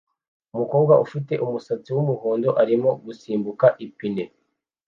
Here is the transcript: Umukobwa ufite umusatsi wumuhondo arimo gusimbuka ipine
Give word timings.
Umukobwa 0.53 0.93
ufite 1.05 1.33
umusatsi 1.45 1.89
wumuhondo 1.95 2.49
arimo 2.61 2.89
gusimbuka 3.05 3.65
ipine 3.85 4.23